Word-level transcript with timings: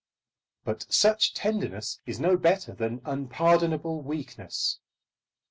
But 0.63 0.91
such 0.91 1.35
tenderness 1.35 1.99
is 2.07 2.19
no 2.19 2.35
better 2.35 2.73
than 2.73 3.03
unpardonable 3.05 4.01
weakness. 4.01 4.79